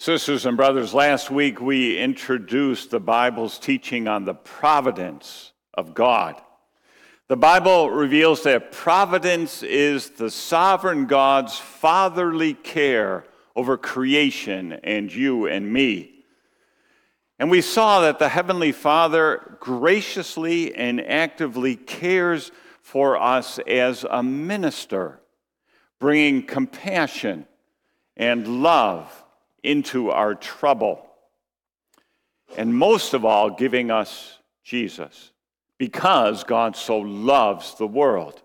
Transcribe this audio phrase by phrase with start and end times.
[0.00, 6.40] Sisters and brothers, last week we introduced the Bible's teaching on the providence of God.
[7.26, 13.24] The Bible reveals that providence is the sovereign God's fatherly care
[13.56, 16.24] over creation and you and me.
[17.40, 22.52] And we saw that the Heavenly Father graciously and actively cares
[22.82, 25.20] for us as a minister,
[25.98, 27.48] bringing compassion
[28.16, 29.24] and love
[29.62, 31.04] into our trouble.
[32.56, 35.32] And most of all, giving us Jesus,
[35.78, 38.42] because God so loves the world.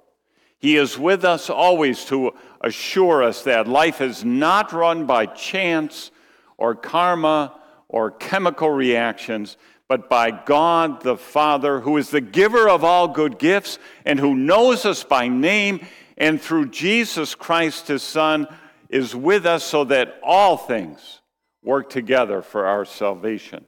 [0.57, 6.11] He is with us always to assure us that life is not run by chance
[6.57, 7.59] or karma
[7.89, 9.57] or chemical reactions,
[9.89, 14.35] but by God the Father, who is the giver of all good gifts and who
[14.35, 15.85] knows us by name,
[16.17, 18.47] and through Jesus Christ, his Son,
[18.93, 21.21] is with us so that all things
[21.63, 23.65] work together for our salvation.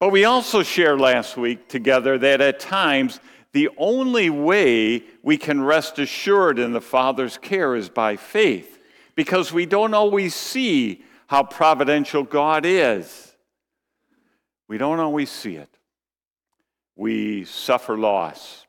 [0.00, 3.20] But we also shared last week together that at times
[3.52, 8.80] the only way we can rest assured in the Father's care is by faith,
[9.14, 13.36] because we don't always see how providential God is.
[14.68, 15.78] We don't always see it.
[16.96, 18.66] We suffer loss.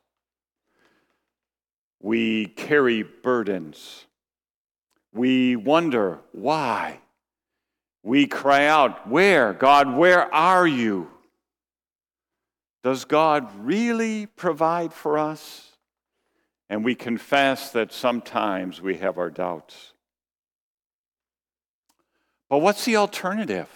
[2.00, 4.05] We carry burdens.
[5.16, 7.00] We wonder why.
[8.02, 9.52] We cry out, Where?
[9.52, 11.10] God, where are you?
[12.84, 15.72] Does God really provide for us?
[16.68, 19.92] And we confess that sometimes we have our doubts.
[22.48, 23.68] But what's the alternative?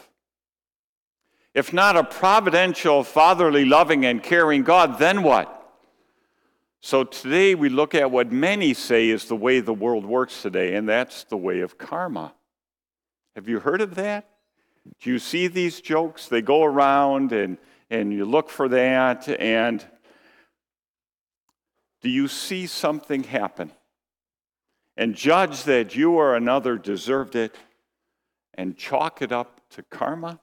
[1.55, 5.60] If not a providential, fatherly, loving, and caring God, then what?
[6.83, 10.77] So today we look at what many say is the way the world works today,
[10.77, 12.33] and that's the way of karma.
[13.37, 14.29] Have you heard of that?
[15.01, 16.27] Do you see these jokes?
[16.29, 17.59] They go around and,
[17.91, 19.85] and you look for that, and
[22.01, 23.73] do you see something happen
[24.97, 27.55] and judge that you or another deserved it
[28.55, 30.41] and chalk it up to karma?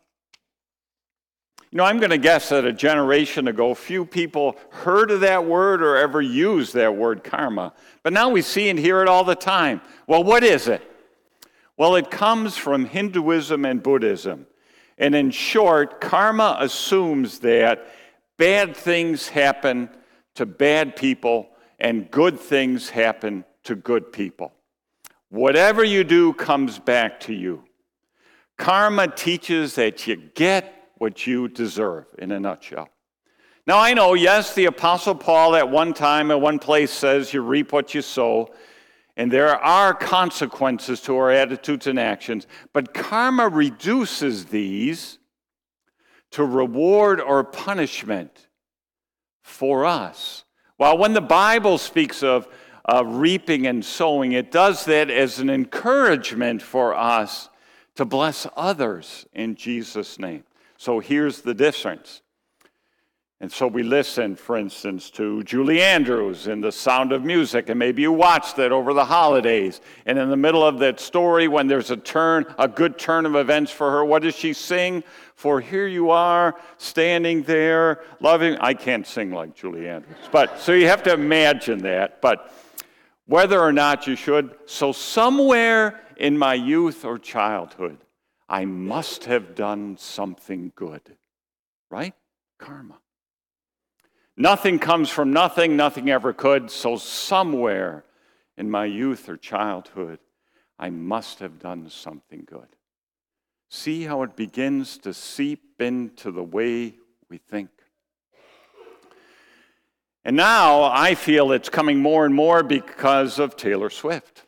[1.69, 5.45] You know, I'm going to guess that a generation ago, few people heard of that
[5.45, 7.73] word or ever used that word karma.
[8.03, 9.81] But now we see and hear it all the time.
[10.07, 10.81] Well, what is it?
[11.75, 14.47] Well, it comes from Hinduism and Buddhism.
[14.97, 17.85] And in short, karma assumes that
[18.37, 19.89] bad things happen
[20.35, 21.49] to bad people
[21.79, 24.53] and good things happen to good people.
[25.29, 27.65] Whatever you do comes back to you.
[28.57, 32.89] Karma teaches that you get what you deserve, in a nutshell.
[33.65, 37.41] Now, I know, yes, the Apostle Paul at one time, at one place says, You
[37.41, 38.53] reap what you sow,
[39.17, 45.17] and there are consequences to our attitudes and actions, but karma reduces these
[46.31, 48.47] to reward or punishment
[49.41, 50.45] for us.
[50.77, 52.47] While when the Bible speaks of
[52.85, 57.49] uh, reaping and sowing, it does that as an encouragement for us
[57.95, 60.43] to bless others in Jesus' name.
[60.77, 62.21] So here's the difference.
[63.39, 67.77] And so we listen, for instance, to Julie Andrews in The Sound of Music, and
[67.77, 69.79] maybe you watched it over the holidays.
[70.07, 73.35] And in the middle of that story, when there's a turn, a good turn of
[73.35, 75.03] events for her, what does she sing?
[75.35, 78.57] For here you are, standing there, loving.
[78.57, 82.21] I can't sing like Julie Andrews, but so you have to imagine that.
[82.21, 82.51] But
[83.27, 87.99] whether or not you should, so somewhere in my youth or childhood,
[88.49, 91.17] I must have done something good.
[91.89, 92.13] Right?
[92.59, 92.99] Karma.
[94.35, 96.69] Nothing comes from nothing, nothing ever could.
[96.69, 98.03] So, somewhere
[98.55, 100.19] in my youth or childhood,
[100.77, 102.67] I must have done something good.
[103.69, 106.93] See how it begins to seep into the way
[107.29, 107.69] we think.
[110.23, 114.43] And now I feel it's coming more and more because of Taylor Swift,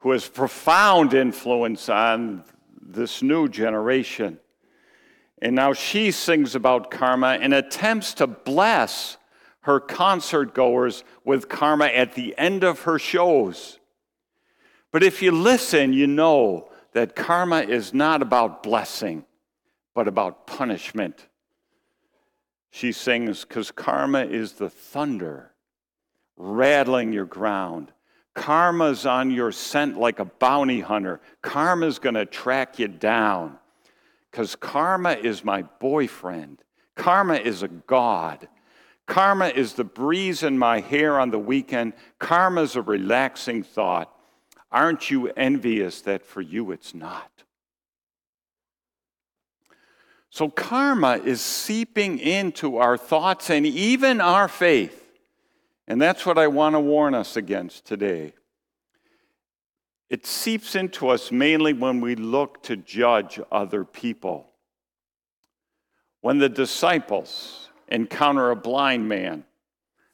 [0.00, 2.42] who has profound influence on
[2.86, 4.38] this new generation.
[5.40, 9.16] And now she sings about karma and attempts to bless
[9.60, 13.78] her concert goers with karma at the end of her shows.
[14.92, 19.24] But if you listen, you know that karma is not about blessing,
[19.94, 21.26] but about punishment.
[22.70, 25.52] She sings, because karma is the thunder
[26.36, 27.92] rattling your ground
[28.34, 31.20] Karma's on your scent like a bounty hunter.
[31.40, 33.58] Karma's going to track you down
[34.30, 36.60] because karma is my boyfriend.
[36.96, 38.48] Karma is a God.
[39.06, 41.92] Karma is the breeze in my hair on the weekend.
[42.18, 44.10] Karma's a relaxing thought.
[44.72, 47.30] Aren't you envious that for you it's not?
[50.30, 55.03] So karma is seeping into our thoughts and even our faith.
[55.86, 58.34] And that's what I want to warn us against today.
[60.08, 64.50] It seeps into us mainly when we look to judge other people.
[66.20, 69.44] When the disciples encounter a blind man,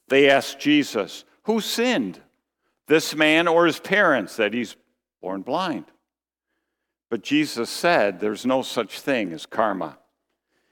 [0.09, 2.21] they ask Jesus, Who sinned,
[2.87, 4.77] this man or his parents, that he's
[5.21, 5.85] born blind?
[7.11, 9.99] But Jesus said there's no such thing as karma.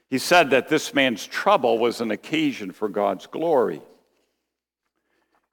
[0.09, 3.81] He said that this man's trouble was an occasion for God's glory.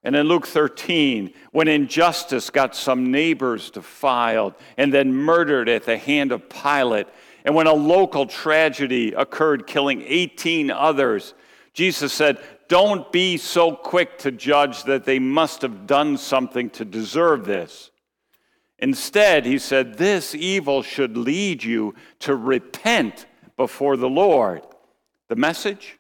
[0.07, 5.99] And in Luke 13, when injustice got some neighbors defiled and then murdered at the
[5.99, 7.09] hand of Pilate,
[7.45, 11.35] and when a local tragedy occurred, killing 18 others,
[11.73, 12.39] Jesus said,
[12.69, 17.91] Don't be so quick to judge that they must have done something to deserve this.
[18.79, 23.27] Instead, he said, This evil should lead you to repent
[23.57, 24.63] before the Lord.
[25.27, 25.96] The message?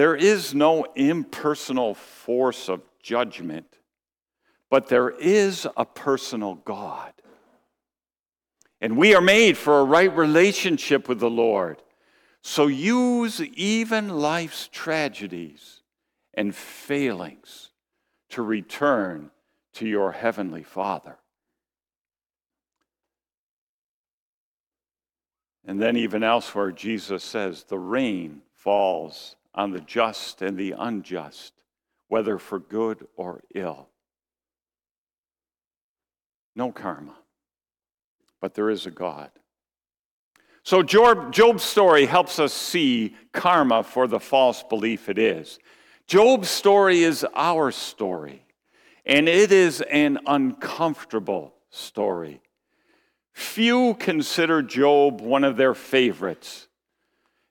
[0.00, 3.66] There is no impersonal force of judgment,
[4.70, 7.12] but there is a personal God.
[8.80, 11.82] And we are made for a right relationship with the Lord.
[12.40, 15.82] So use even life's tragedies
[16.32, 17.68] and failings
[18.30, 19.30] to return
[19.74, 21.18] to your Heavenly Father.
[25.66, 31.52] And then, even elsewhere, Jesus says, The rain falls on the just and the unjust,
[32.08, 33.88] whether for good or ill.
[36.56, 37.14] No karma,
[38.40, 39.30] but there is a God.
[40.62, 45.58] So, Job's story helps us see karma for the false belief it is.
[46.06, 48.44] Job's story is our story,
[49.06, 52.42] and it is an uncomfortable story.
[53.32, 56.68] Few consider Job one of their favorites.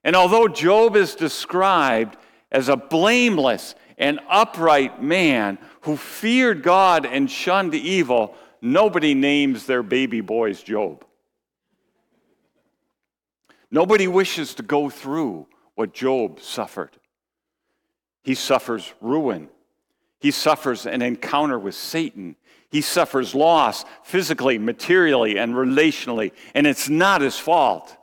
[0.09, 2.17] And although Job is described
[2.51, 9.83] as a blameless and upright man who feared God and shunned evil, nobody names their
[9.83, 11.05] baby boys Job.
[13.69, 15.45] Nobody wishes to go through
[15.75, 16.97] what Job suffered.
[18.23, 19.47] He suffers ruin.
[20.19, 22.35] He suffers an encounter with Satan.
[22.71, 27.95] He suffers loss physically, materially, and relationally, and it's not his fault.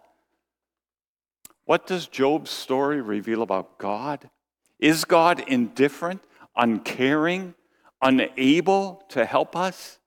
[1.66, 4.30] What does Job's story reveal about God?
[4.78, 6.22] Is God indifferent,
[6.56, 7.54] uncaring,
[8.00, 9.98] unable to help us?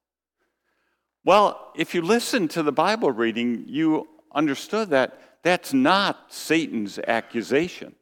[1.25, 7.93] Well, if you listen to the Bible reading, you understood that that's not Satan's accusation.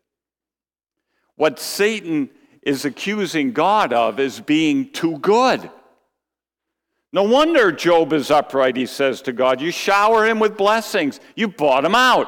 [1.35, 2.29] What Satan
[2.61, 5.69] is accusing God of is being too good.
[7.11, 9.61] No wonder Job is upright, he says to God.
[9.61, 12.27] You shower him with blessings, you bought him out.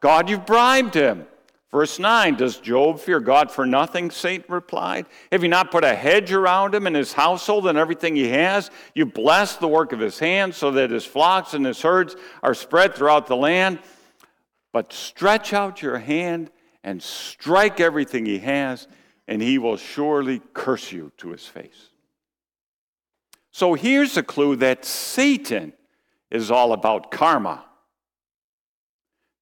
[0.00, 1.26] God, you've bribed him.
[1.70, 4.10] Verse 9 Does Job fear God for nothing?
[4.10, 5.06] Satan replied.
[5.30, 8.70] Have you not put a hedge around him and his household and everything he has?
[8.94, 12.54] You blessed the work of his hands so that his flocks and his herds are
[12.54, 13.80] spread throughout the land.
[14.72, 16.50] But stretch out your hand
[16.84, 18.86] and strike everything he has,
[19.26, 21.90] and he will surely curse you to his face.
[23.50, 25.72] So here's a clue that Satan
[26.30, 27.64] is all about karma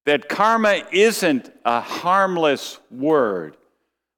[0.07, 3.57] that karma isn't a harmless word,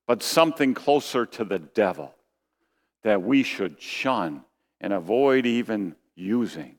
[0.05, 2.13] but something closer to the devil
[3.01, 4.43] that we should shun
[4.79, 6.75] and avoid even using.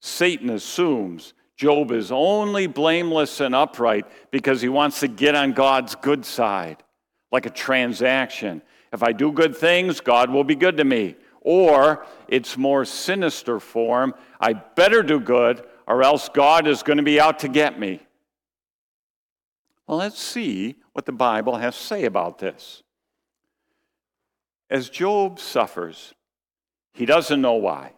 [0.00, 5.96] Satan assumes Job is only blameless and upright because he wants to get on God's
[5.96, 6.84] good side,
[7.32, 8.62] like a transaction.
[8.92, 11.16] If I do good things, God will be good to me.
[11.40, 17.02] Or its more sinister form, I better do good or else God is going to
[17.02, 18.00] be out to get me.
[19.86, 22.82] Well, let's see what the Bible has to say about this.
[24.68, 26.12] As Job suffers,
[26.92, 27.92] he doesn't know why,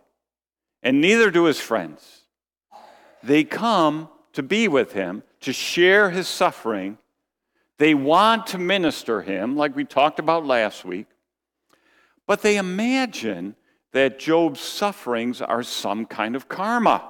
[0.82, 2.24] and neither do his friends.
[3.22, 6.98] They come to be with him, to share his suffering.
[7.78, 11.06] They want to minister him, like we talked about last week,
[12.26, 13.56] but they imagine
[13.92, 17.08] that Job's sufferings are some kind of karma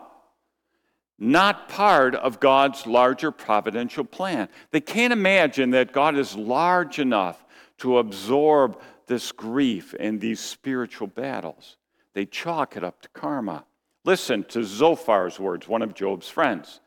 [1.18, 4.48] not part of God's larger providential plan.
[4.70, 7.44] They can't imagine that God is large enough
[7.78, 11.76] to absorb this grief and these spiritual battles.
[12.14, 13.64] They chalk it up to karma.
[14.04, 16.80] Listen to Zophar's words, one of Job's friends.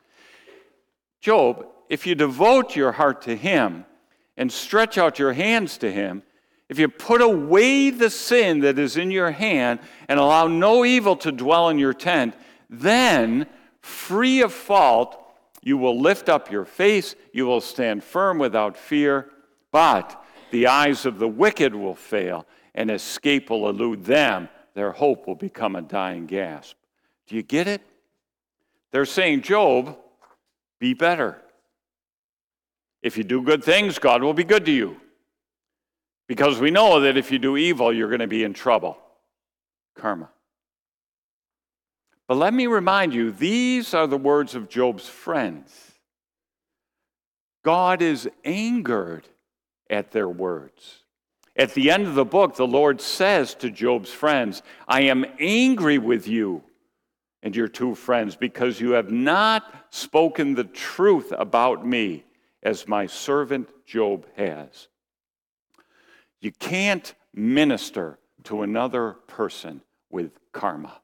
[1.19, 3.85] Job, if you devote your heart to him
[4.37, 6.23] and stretch out your hands to him,
[6.69, 11.17] if you put away the sin that is in your hand and allow no evil
[11.17, 12.33] to dwell in your tent,
[12.69, 13.45] then
[13.81, 15.17] free of fault,
[15.63, 19.29] You will lift up your face, you will stand firm without fear,
[19.71, 24.49] but the eyes of the wicked will fail, and escape will elude them.
[24.73, 26.75] Their hope will become a dying gasp.
[27.27, 27.81] Do you get it?
[28.91, 29.97] They're saying, Job,
[30.79, 31.39] be better.
[33.01, 34.97] If you do good things, God will be good to you.
[36.27, 38.97] Because we know that if you do evil, you're going to be in trouble.
[39.95, 40.29] Karma.
[42.31, 45.69] But let me remind you, these are the words of Job's friends.
[47.61, 49.27] God is angered
[49.89, 51.03] at their words.
[51.57, 55.97] At the end of the book, the Lord says to Job's friends, I am angry
[55.97, 56.63] with you
[57.43, 62.23] and your two friends because you have not spoken the truth about me
[62.63, 64.87] as my servant Job has.
[66.39, 71.00] You can't minister to another person with karma.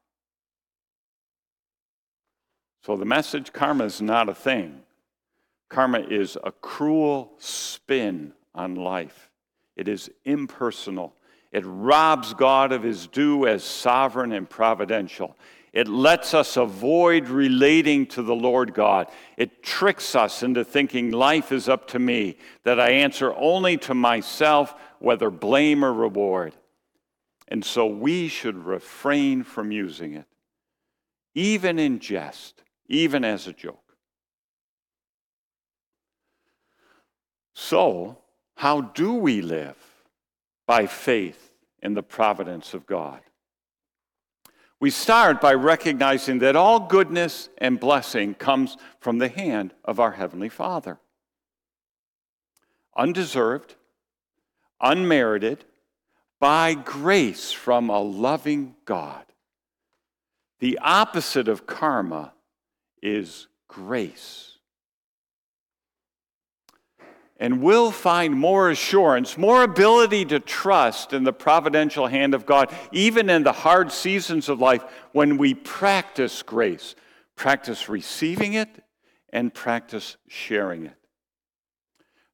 [2.88, 4.80] So the message karma is not a thing.
[5.68, 9.30] Karma is a cruel spin on life.
[9.76, 11.14] It is impersonal.
[11.52, 15.36] It robs God of his due as sovereign and providential.
[15.74, 19.12] It lets us avoid relating to the Lord God.
[19.36, 23.96] It tricks us into thinking life is up to me, that I answer only to
[23.96, 26.56] myself, whether blame or reward.
[27.50, 30.28] And so we should refrain from using it,
[31.36, 33.84] even in jest, even as a joke.
[37.54, 38.20] So,
[38.56, 39.78] how do we live?
[40.66, 43.22] By faith in the providence of God.
[44.80, 50.12] We start by recognizing that all goodness and blessing comes from the hand of our
[50.12, 51.00] Heavenly Father.
[52.96, 53.76] Undeserved,
[54.80, 55.66] unmerited,
[56.40, 59.26] by grace from a loving God.
[60.60, 62.34] The opposite of karma
[63.02, 64.58] is grace
[67.40, 72.74] and we'll find more assurance, more ability to trust in the providential hand of God,
[72.92, 76.96] even in the hard seasons of life when we practice grace,
[77.36, 78.84] practice receiving it,
[79.30, 80.96] and practice sharing it.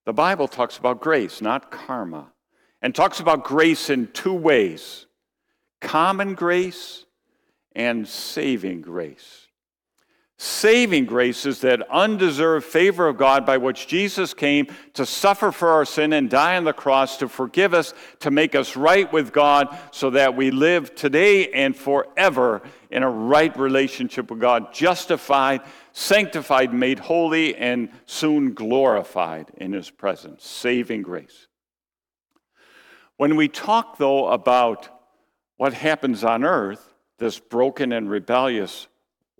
[0.06, 2.32] The Bible talks about grace, not karma,
[2.82, 5.06] and talks about grace in two ways
[5.82, 7.04] common grace
[7.76, 9.43] and saving grace.
[10.44, 15.70] Saving grace is that undeserved favor of God by which Jesus came to suffer for
[15.70, 19.32] our sin and die on the cross to forgive us, to make us right with
[19.32, 25.62] God, so that we live today and forever in a right relationship with God, justified,
[25.94, 30.46] sanctified, made holy, and soon glorified in His presence.
[30.46, 31.48] Saving grace.
[33.16, 34.90] When we talk, though, about
[35.56, 38.90] what happens on earth, this broken and rebellious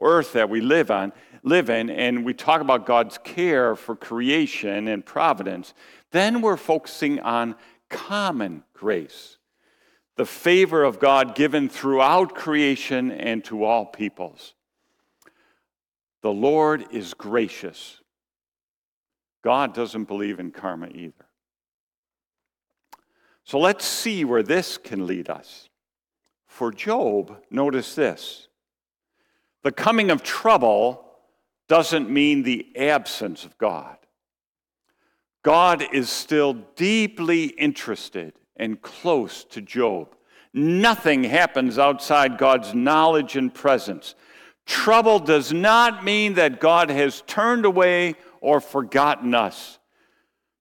[0.02, 4.88] earth that we live on live in and we talk about God's care for creation
[4.88, 5.74] and providence,
[6.12, 7.56] then we're focusing on
[7.90, 9.38] common grace.
[10.16, 14.54] The favor of God given throughout creation and to all peoples.
[16.22, 18.00] The Lord is gracious.
[19.44, 21.26] God doesn't believe in karma either.
[23.44, 25.68] So let's see where this can lead us.
[26.46, 28.48] For Job, notice this
[29.64, 31.06] the coming of trouble
[31.68, 33.98] doesn't mean the absence of God.
[35.44, 40.16] God is still deeply interested and close to Job.
[40.54, 44.16] Nothing happens outside God's knowledge and presence.
[44.66, 49.80] Trouble does not mean that God has turned away or forgotten us.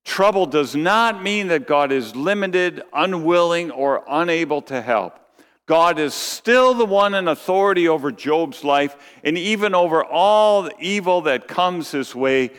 [0.05, 5.19] Trouble does not mean that God is limited, unwilling, or unable to help.
[5.67, 10.75] God is still the one in authority over Job's life and even over all the
[10.81, 12.51] evil that comes his way.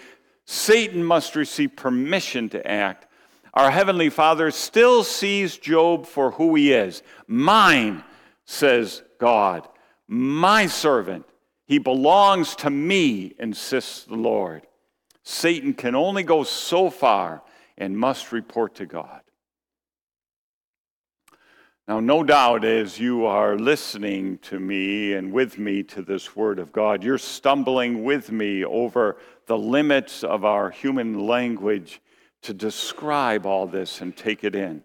[0.45, 3.07] Satan must receive permission to act.
[3.53, 7.03] Our Heavenly Father still sees Job for who he is.
[7.27, 8.03] Mine,
[8.45, 9.67] says God,
[10.07, 11.25] my servant.
[11.65, 14.67] He belongs to me, insists the Lord.
[15.23, 17.41] Satan can only go so far
[17.77, 19.21] and must report to God.
[21.85, 26.57] Now, no doubt, as you are listening to me and with me to this Word
[26.57, 32.01] of God, you're stumbling with me over the limits of our human language
[32.43, 34.81] to describe all this and take it in.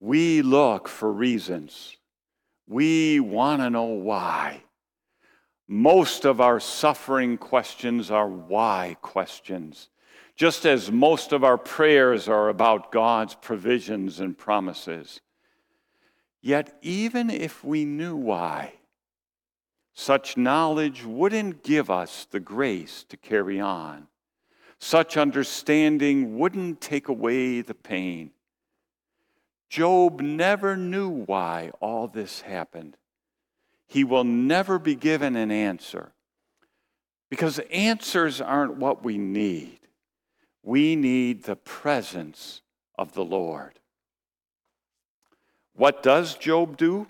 [0.00, 1.96] We look for reasons.
[2.66, 4.64] We want to know why.
[5.68, 9.88] Most of our suffering questions are why questions,
[10.34, 15.20] just as most of our prayers are about God's provisions and promises.
[16.40, 18.74] Yet, even if we knew why,
[19.94, 24.06] such knowledge wouldn't give us the grace to carry on.
[24.78, 28.30] Such understanding wouldn't take away the pain.
[29.68, 32.96] Job never knew why all this happened.
[33.88, 36.12] He will never be given an answer
[37.28, 39.80] because answers aren't what we need.
[40.62, 42.62] We need the presence
[42.96, 43.80] of the Lord.
[45.78, 47.06] What does Job do?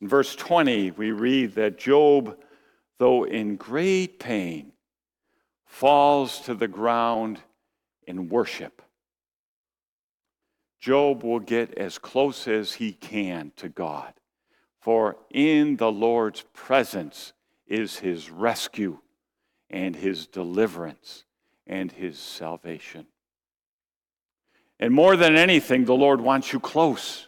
[0.00, 2.38] In verse 20, we read that Job,
[2.98, 4.70] though in great pain,
[5.64, 7.40] falls to the ground
[8.06, 8.82] in worship.
[10.78, 14.14] Job will get as close as he can to God,
[14.78, 17.32] for in the Lord's presence
[17.66, 19.00] is his rescue
[19.70, 21.24] and his deliverance
[21.66, 23.06] and his salvation.
[24.78, 27.25] And more than anything, the Lord wants you close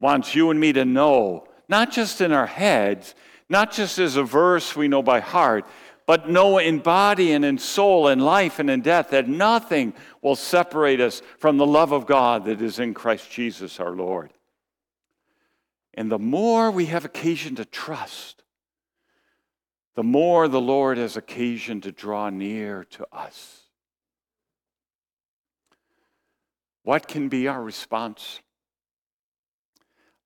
[0.00, 3.14] wants you and me to know, not just in our heads,
[3.48, 5.66] not just as a verse we know by heart,
[6.06, 10.36] but know in body and in soul and life and in death that nothing will
[10.36, 14.32] separate us from the love of God that is in Christ Jesus our Lord.
[15.94, 18.44] And the more we have occasion to trust,
[19.96, 23.62] the more the Lord has occasion to draw near to us.
[26.82, 28.40] What can be our response?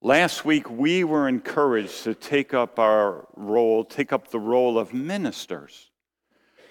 [0.02, 4.94] Last week, we were encouraged to take up our role, take up the role of
[4.94, 5.90] ministers,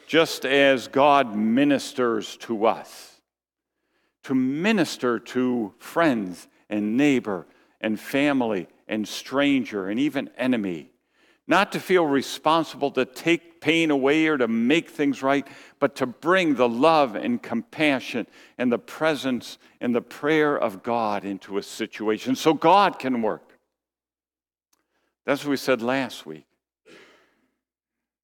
[0.07, 3.21] just as God ministers to us.
[4.23, 7.47] To minister to friends and neighbor
[7.79, 10.91] and family and stranger and even enemy
[11.49, 15.47] not to feel responsible to take pain away or to make things right,
[15.79, 18.27] but to bring the love and compassion
[18.59, 23.57] and the presence and the prayer of God into a situation so God can work.
[25.25, 26.45] That's what we said last week.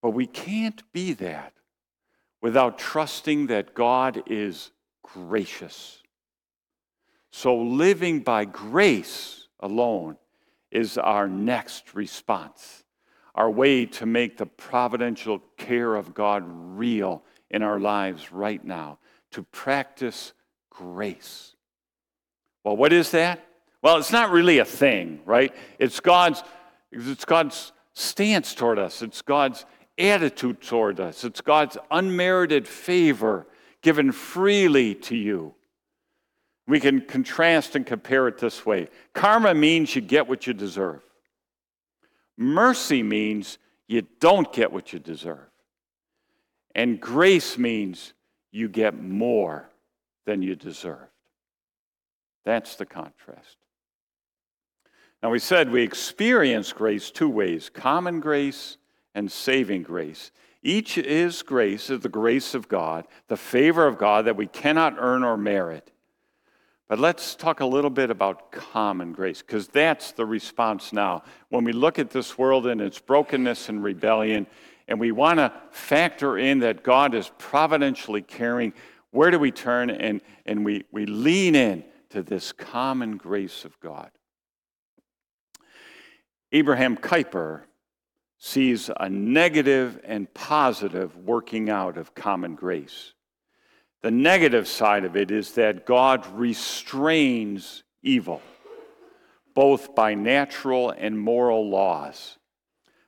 [0.03, 1.53] But we can't be that
[2.43, 4.69] without trusting that God is
[5.01, 6.03] gracious.
[7.31, 10.17] So living by grace alone
[10.69, 12.84] is our next response
[13.35, 18.97] our way to make the providential care of God real in our lives right now,
[19.31, 20.33] to practice
[20.69, 21.53] grace.
[22.63, 23.45] Well, what is that?
[23.81, 25.53] Well, it's not really a thing, right?
[25.77, 26.43] It's God's,
[26.91, 29.65] it's God's stance toward us, it's God's
[29.99, 33.45] attitude toward us, it's God's unmerited favor
[33.81, 35.53] given freely to you.
[36.67, 41.04] We can contrast and compare it this way karma means you get what you deserve.
[42.37, 45.49] Mercy means you don't get what you deserve.
[46.73, 48.13] And grace means
[48.51, 49.69] you get more
[50.25, 51.11] than you deserved.
[52.43, 53.57] That's the contrast.
[55.23, 58.77] Now, we said we experience grace two ways common grace
[59.15, 60.31] and saving grace.
[60.61, 64.95] Each is grace, is the grace of God, the favor of God that we cannot
[64.97, 65.91] earn or merit.
[66.87, 71.23] But let's talk a little bit about common grace, because that's the response now.
[71.49, 74.45] When we look at this world and its brokenness and rebellion,
[74.87, 78.71] and we want to factor in that God is providentially caring,
[79.09, 79.89] where do we turn?
[79.89, 84.11] And, and we, we lean in to this common grace of God.
[86.51, 87.63] Abraham Kuyper
[88.37, 93.14] sees a negative and positive working out of common grace.
[94.05, 98.39] The negative side of it is that God restrains evil,
[99.55, 102.37] both by natural and moral laws,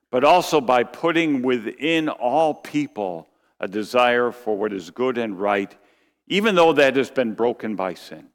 [0.09, 3.29] but also by putting within all people
[3.59, 5.71] a desire for what is good and right,
[6.25, 8.29] even though that has been broken by sin.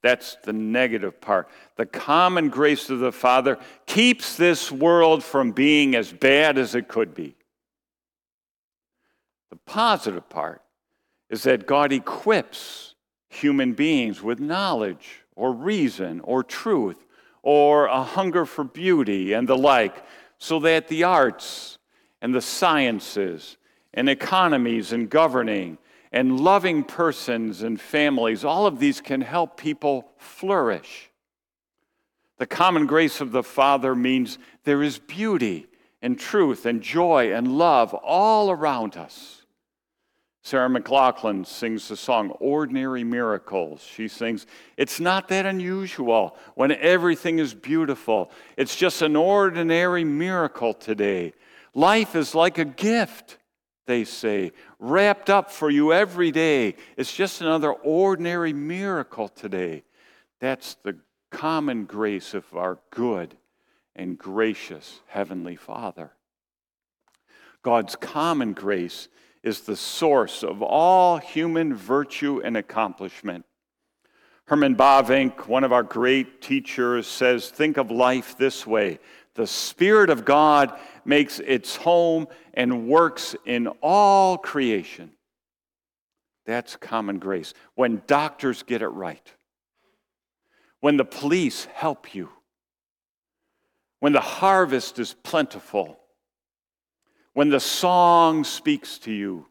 [0.00, 1.48] That's the negative part.
[1.74, 6.86] The common grace of the Father keeps this world from being as bad as it
[6.86, 7.34] could be.
[9.50, 10.62] The positive part
[11.30, 12.94] is that God equips
[13.28, 17.06] human beings with knowledge or reason or truth
[17.42, 20.04] or a hunger for beauty and the like,
[20.38, 21.78] so that the arts
[22.20, 23.56] and the sciences
[23.94, 25.78] and economies and governing
[26.12, 31.10] and loving persons and families, all of these can help people flourish.
[32.38, 35.66] The common grace of the Father means there is beauty
[36.02, 39.35] and truth and joy and love all around us.
[40.46, 43.82] Sarah McLachlan sings the song Ordinary Miracles.
[43.82, 48.30] She sings, It's not that unusual when everything is beautiful.
[48.56, 51.32] It's just an ordinary miracle today.
[51.74, 53.38] Life is like a gift,
[53.88, 56.76] they say, wrapped up for you every day.
[56.96, 59.82] It's just another ordinary miracle today.
[60.38, 60.96] That's the
[61.32, 63.36] common grace of our good
[63.96, 66.12] and gracious Heavenly Father.
[67.62, 69.08] God's common grace
[69.46, 73.44] is the source of all human virtue and accomplishment.
[74.46, 78.98] Herman Bavinck, one of our great teachers, says, Think of life this way
[79.34, 85.12] the Spirit of God makes its home and works in all creation.
[86.44, 87.54] That's common grace.
[87.76, 89.32] When doctors get it right,
[90.80, 92.30] when the police help you,
[94.00, 96.00] when the harvest is plentiful,
[97.36, 99.46] when the song speaks to you,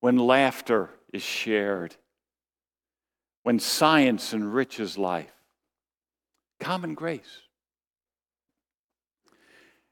[0.00, 1.94] when laughter is shared,
[3.42, 5.34] when science enriches life.
[6.58, 7.42] Common grace.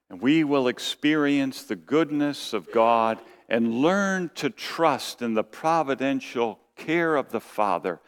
[0.09, 6.59] And we will experience the goodness of God and learn to trust in the providential
[6.75, 8.01] care of the Father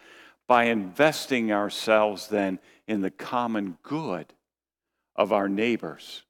[0.47, 4.33] by investing ourselves then in the common good
[5.15, 6.23] of our neighbors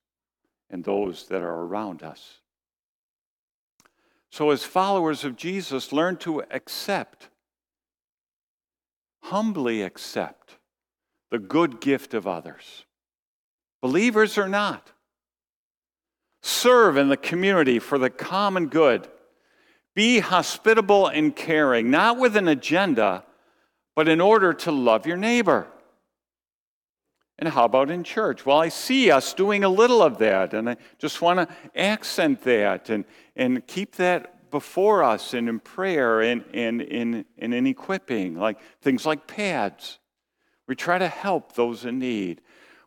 [0.70, 2.40] and those that are around us.
[4.30, 7.30] So, as followers of Jesus, learn to accept,
[9.24, 10.58] humbly accept
[11.32, 12.86] the good gift of others,
[13.82, 14.92] believers or not.
[16.44, 19.08] Serve in the community for the common good.
[19.96, 23.26] Be hospitable and caring, not with an agenda,
[23.96, 25.68] but in order to love your neighbor.
[27.40, 28.46] And how about in church?
[28.46, 32.42] Well, I see us doing a little of that, and I just want to accent
[32.44, 37.68] that and, and keep that before us and in prayer and, and, and, and in
[37.68, 40.00] equipping, like things like pads.
[40.68, 42.42] We try to help those in need.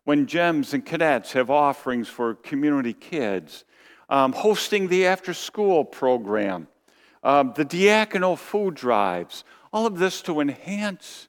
[0.05, 3.65] When GEMS and cadets have offerings for community kids,
[4.09, 6.67] um, hosting the after school program,
[7.23, 11.29] um, the diaconal food drives, all of this to enhance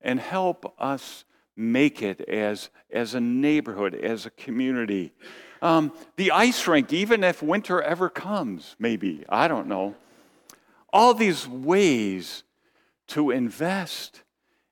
[0.00, 1.24] and help us
[1.56, 5.12] make it as, as a neighborhood, as a community.
[5.60, 9.94] Um, the ice rink, even if winter ever comes, maybe, I don't know.
[10.92, 12.42] All these ways
[13.08, 14.22] to invest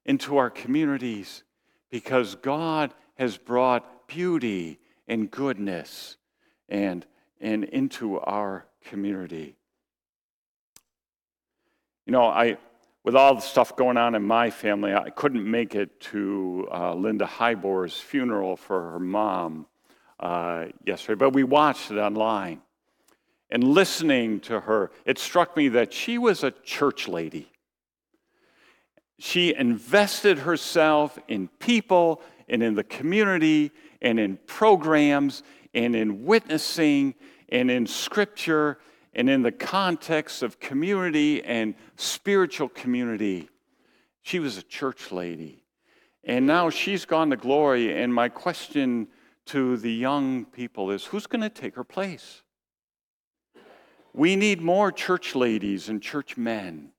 [0.04, 1.44] into our communities
[1.90, 6.16] because God has brought beauty and goodness
[6.68, 7.04] and,
[7.40, 9.56] and into our community.
[12.06, 12.56] You know, I,
[13.04, 16.94] with all the stuff going on in my family, I couldn't make it to uh,
[16.94, 19.66] Linda Hybor's funeral for her mom
[20.18, 22.60] uh, yesterday, but we watched it online.
[23.50, 27.50] And listening to her, it struck me that she was a church lady.
[29.18, 35.42] She invested herself in people and in the community and in programs
[35.74, 37.14] and in witnessing
[37.48, 38.78] and in scripture
[39.12, 43.48] and in the context of community and spiritual community.
[44.22, 45.64] She was a church lady.
[46.24, 48.00] And now she's gone to glory.
[48.00, 49.08] And my question
[49.46, 52.42] to the young people is who's going to take her place?
[54.12, 56.92] We need more church ladies and church men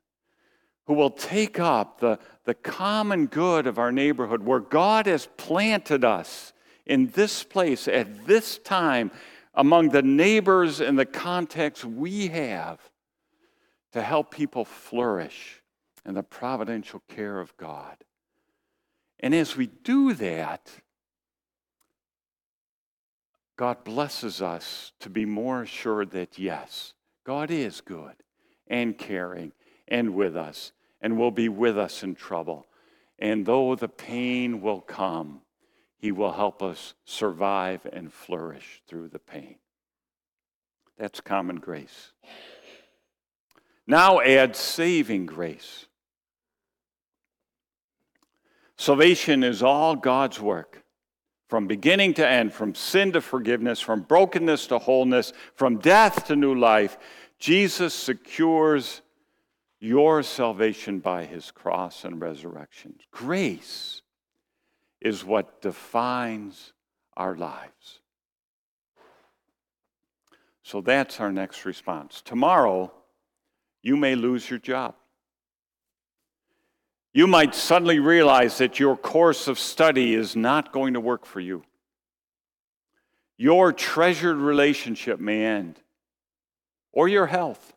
[0.87, 6.03] who will take up the, the common good of our neighborhood where God has planted
[6.03, 6.53] us
[6.85, 9.11] in this place at this time
[9.53, 12.79] among the neighbors and the context we have
[13.91, 15.61] to help people flourish
[16.05, 17.97] in the providential care of God.
[19.19, 20.71] And as we do that,
[23.57, 28.15] God blesses us to be more assured that yes, God is good
[28.67, 29.51] and caring
[29.87, 32.65] and with us and will be with us in trouble.
[33.19, 35.41] And though the pain will come,
[36.01, 39.55] he will help us survive and flourish through the pain.
[40.97, 42.11] That's common grace.
[43.85, 45.85] Now add saving grace.
[48.77, 50.83] Salvation is all God's work,
[51.47, 56.35] from beginning to end, from sin to forgiveness, from brokenness to wholeness, from death to
[56.35, 56.97] new life.
[57.37, 59.01] Jesus secures
[59.79, 62.95] your salvation by his cross and resurrection.
[63.11, 64.00] Grace
[65.01, 66.73] is what defines
[67.17, 67.99] our lives.
[70.63, 72.21] So that's our next response.
[72.21, 72.93] Tomorrow,
[73.81, 74.95] you may lose your job.
[77.13, 81.41] You might suddenly realize that your course of study is not going to work for
[81.41, 81.63] you.
[83.37, 85.79] Your treasured relationship may end,
[86.93, 87.73] or your health.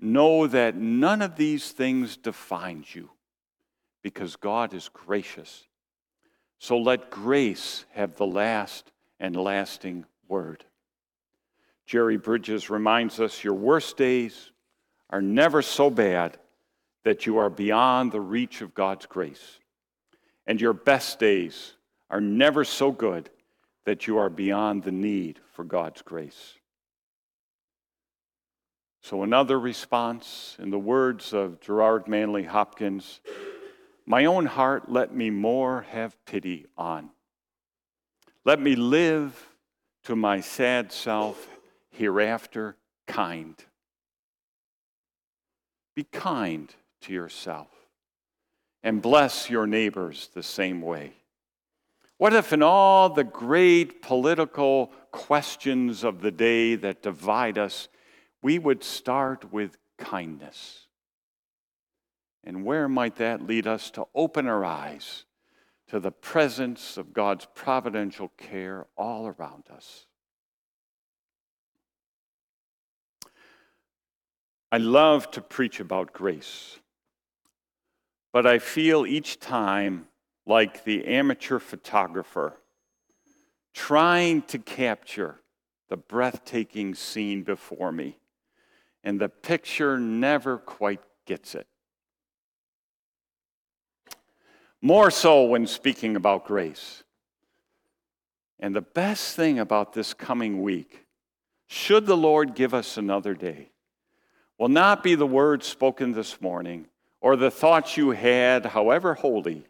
[0.00, 3.10] Know that none of these things defines you
[4.04, 5.64] because God is gracious.
[6.58, 10.64] So let grace have the last and lasting word.
[11.86, 14.52] Jerry Bridges reminds us your worst days
[15.10, 16.38] are never so bad
[17.04, 19.58] that you are beyond the reach of God's grace.
[20.46, 21.72] And your best days
[22.10, 23.30] are never so good
[23.86, 26.54] that you are beyond the need for God's grace.
[29.00, 33.20] So, another response, in the words of Gerard Manley Hopkins,
[34.06, 37.10] my own heart let me more have pity on.
[38.44, 39.48] Let me live
[40.04, 41.48] to my sad self
[41.90, 43.54] hereafter kind.
[45.96, 47.68] Be kind to yourself
[48.82, 51.12] and bless your neighbors the same way.
[52.18, 57.88] What if, in all the great political questions of the day that divide us,
[58.42, 60.83] we would start with kindness.
[62.44, 65.24] And where might that lead us to open our eyes
[65.88, 70.06] to the presence of God's providential care all around us?
[74.70, 76.78] I love to preach about grace,
[78.32, 80.08] but I feel each time
[80.46, 82.58] like the amateur photographer
[83.72, 85.40] trying to capture
[85.88, 88.18] the breathtaking scene before me
[89.04, 91.66] and the picture never quite gets it.
[94.84, 97.04] More so when speaking about grace.
[98.60, 101.06] And the best thing about this coming week,
[101.66, 103.70] should the Lord give us another day,
[104.58, 106.84] will not be the words spoken this morning
[107.22, 109.64] or the thoughts you had, however holy,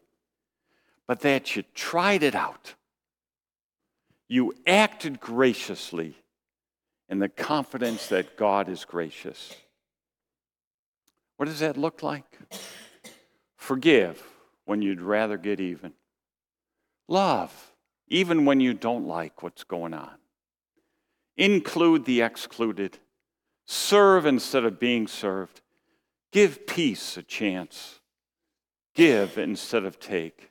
[1.07, 2.75] but that you tried it out.
[4.27, 6.17] You acted graciously
[7.09, 9.55] in the confidence that God is gracious.
[11.37, 12.27] What does that look like?
[13.57, 14.21] Forgive
[14.65, 15.93] when you'd rather get even.
[17.09, 17.73] Love,
[18.09, 20.17] even when you don't like what's going on.
[21.37, 22.99] Include the excluded.
[23.67, 25.61] Serve instead of being served.
[26.33, 28.01] Give peace a chance.
[28.95, 30.51] Give instead of take.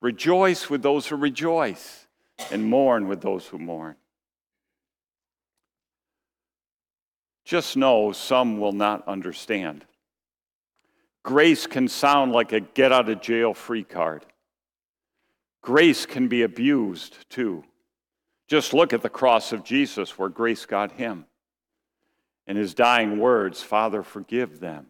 [0.00, 2.06] Rejoice with those who rejoice,
[2.50, 3.96] and mourn with those who mourn.
[7.44, 9.84] Just know some will not understand.
[11.24, 14.24] Grace can sound like a get out of jail free card.
[15.62, 17.64] Grace can be abused too.
[18.46, 21.24] Just look at the cross of Jesus where grace got him.
[22.46, 24.86] In his dying words, Father, forgive them,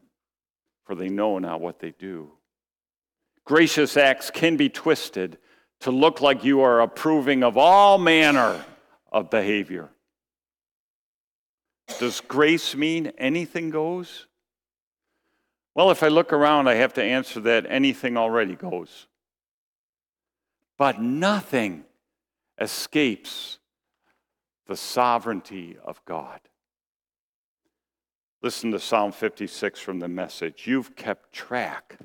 [0.84, 2.32] for they know not what they do.
[3.44, 5.38] Gracious acts can be twisted
[5.80, 8.64] to look like you are approving of all manner
[9.12, 9.90] of behavior.
[12.00, 14.26] Does grace mean anything goes?
[15.74, 19.06] Well, if I look around, I have to answer that anything already goes.
[20.78, 21.84] But nothing
[22.60, 23.58] escapes
[24.66, 26.40] the sovereignty of God.
[28.42, 30.66] Listen to Psalm 56 from the message.
[30.66, 31.98] You've kept track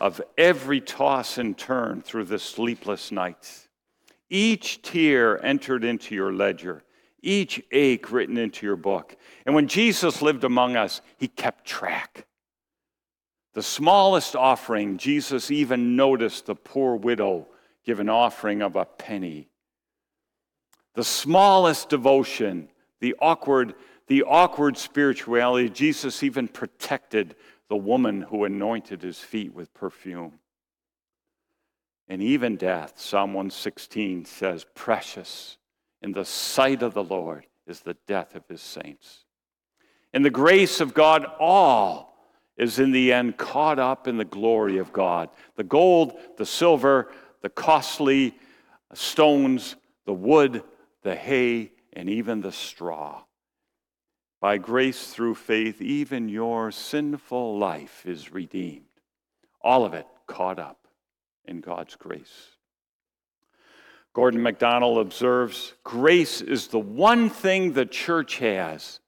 [0.00, 3.68] of every toss and turn through the sleepless nights.
[4.30, 6.84] Each tear entered into your ledger
[7.22, 9.16] each ache written into your book.
[9.44, 12.26] And when Jesus lived among us, he kept track.
[13.52, 17.48] The smallest offering, Jesus even noticed the poor widow
[17.84, 19.48] give an offering of a penny.
[20.94, 22.68] The smallest devotion,
[23.00, 23.74] the awkward,
[24.06, 27.34] the awkward spirituality, Jesus even protected
[27.68, 30.38] the woman who anointed his feet with perfume.
[32.08, 35.58] And even death, Psalm 116 says, precious
[36.02, 39.24] in the sight of the Lord is the death of his saints.
[40.12, 42.09] In the grace of God, all
[42.60, 45.30] is in the end caught up in the glory of God.
[45.56, 48.36] The gold, the silver, the costly
[48.92, 50.62] stones, the wood,
[51.02, 53.22] the hay, and even the straw.
[54.42, 58.84] By grace through faith, even your sinful life is redeemed.
[59.62, 60.86] All of it caught up
[61.46, 62.48] in God's grace.
[64.12, 69.00] Gordon MacDonald observes grace is the one thing the church has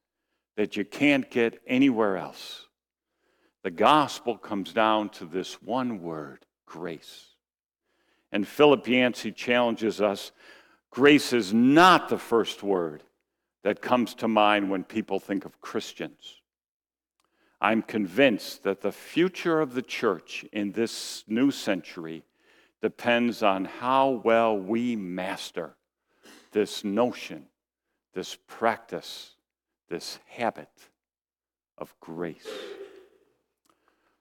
[0.57, 2.62] that you can't get anywhere else.
[3.63, 7.29] The gospel comes down to this one word grace.
[8.33, 10.33] And Philip Yancey challenges us
[10.91, 13.03] grace is not the first word
[13.63, 16.41] that comes to mind when people think of Christians.
[17.61, 22.25] I'm convinced that the future of the church in this new century
[22.81, 25.77] depends on how well we master
[26.51, 27.47] this notion,
[28.15, 29.37] this practice,
[29.89, 30.69] this habit
[31.79, 32.49] of grace.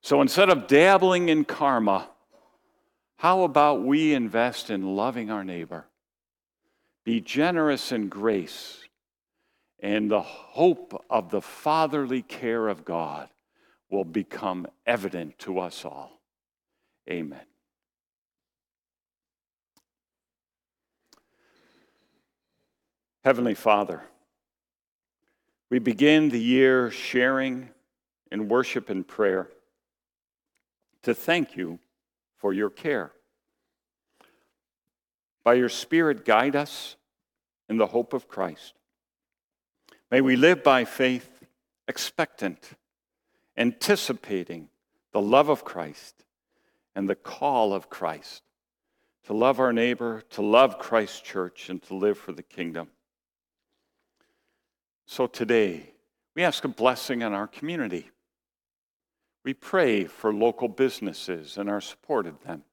[0.01, 2.09] So instead of dabbling in karma,
[3.17, 5.85] how about we invest in loving our neighbor?
[7.03, 8.79] Be generous in grace,
[9.79, 13.29] and the hope of the fatherly care of God
[13.91, 16.19] will become evident to us all.
[17.09, 17.41] Amen.
[23.23, 24.01] Heavenly Father,
[25.69, 27.69] we begin the year sharing
[28.31, 29.47] in worship and prayer
[31.03, 31.79] to thank you
[32.37, 33.11] for your care.
[35.43, 36.95] By your Spirit, guide us
[37.69, 38.73] in the hope of Christ.
[40.11, 41.29] May we live by faith,
[41.87, 42.71] expectant,
[43.57, 44.69] anticipating
[45.13, 46.25] the love of Christ
[46.95, 48.43] and the call of Christ
[49.25, 52.89] to love our neighbor, to love Christ's church, and to live for the kingdom.
[55.05, 55.93] So today,
[56.35, 58.09] we ask a blessing on our community.
[59.43, 62.63] We pray for local businesses and our support of them.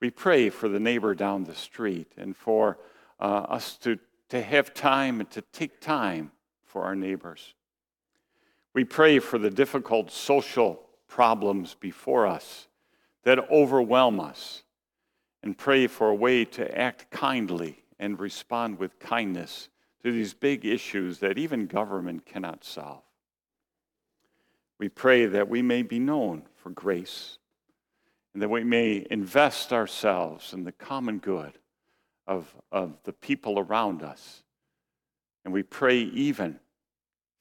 [0.00, 2.78] We pray for the neighbor down the street and for
[3.20, 3.98] uh, us to,
[4.30, 6.32] to have time and to take time
[6.64, 7.54] for our neighbors.
[8.72, 12.68] We pray for the difficult social problems before us
[13.24, 14.62] that overwhelm us
[15.42, 19.68] and pray for a way to act kindly and respond with kindness
[20.02, 23.02] to these big issues that even government cannot solve.
[24.80, 27.36] We pray that we may be known for grace
[28.32, 31.52] and that we may invest ourselves in the common good
[32.26, 34.42] of, of the people around us.
[35.44, 36.60] And we pray even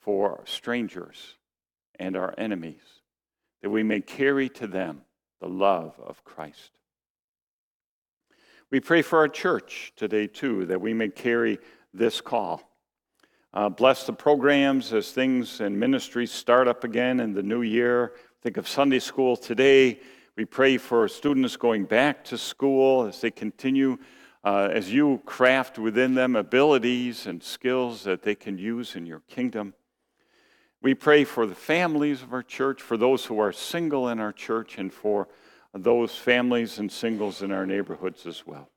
[0.01, 1.37] for strangers
[1.97, 2.81] and our enemies,
[3.61, 5.03] that we may carry to them
[5.39, 6.71] the love of Christ.
[8.69, 11.59] We pray for our church today, too, that we may carry
[11.93, 12.68] this call.
[13.51, 18.13] Uh, bless the programs as things and ministries start up again in the new year.
[18.43, 19.99] Think of Sunday school today.
[20.37, 23.97] We pray for students going back to school as they continue,
[24.43, 29.21] uh, as you craft within them abilities and skills that they can use in your
[29.21, 29.73] kingdom.
[30.83, 34.31] We pray for the families of our church, for those who are single in our
[34.31, 35.27] church, and for
[35.73, 38.69] those families and singles in our neighborhoods as well.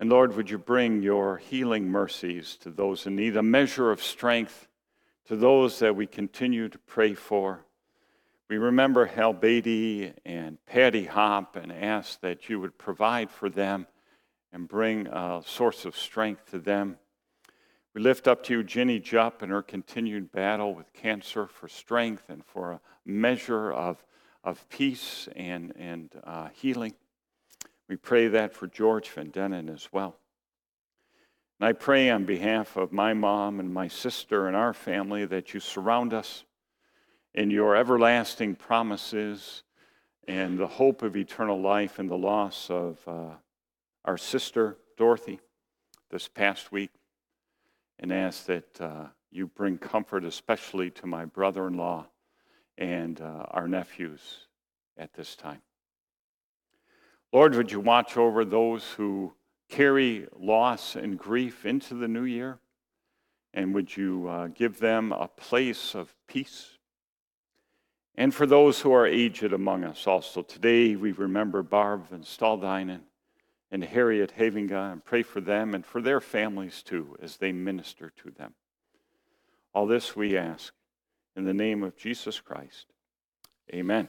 [0.00, 4.02] And Lord, would you bring your healing mercies to those in need, a measure of
[4.02, 4.68] strength
[5.26, 7.64] to those that we continue to pray for.
[8.50, 13.86] We remember Hal Beatty and Patty Hop and ask that you would provide for them
[14.52, 16.98] and bring a source of strength to them.
[17.94, 22.28] We lift up to you Jenny Jupp and her continued battle with cancer for strength
[22.28, 24.04] and for a measure of,
[24.42, 26.94] of peace and, and uh, healing.
[27.88, 30.16] We pray that for George Van Dennen as well.
[31.60, 35.54] And I pray on behalf of my mom and my sister and our family that
[35.54, 36.44] you surround us
[37.34, 39.62] in your everlasting promises
[40.26, 43.34] and the hope of eternal life and the loss of uh,
[44.04, 45.40] our sister, Dorothy,
[46.10, 46.90] this past week
[47.98, 52.06] and ask that uh, you bring comfort, especially to my brother in law
[52.78, 54.46] and uh, our nephews
[54.96, 55.60] at this time.
[57.34, 59.34] Lord, would you watch over those who
[59.68, 62.60] carry loss and grief into the new year?
[63.52, 66.78] And would you uh, give them a place of peace?
[68.14, 73.00] And for those who are aged among us also, today we remember Barb and Staldinen
[73.72, 78.12] and Harriet Havinga and pray for them and for their families too as they minister
[78.22, 78.54] to them.
[79.74, 80.72] All this we ask
[81.34, 82.86] in the name of Jesus Christ.
[83.74, 84.08] Amen.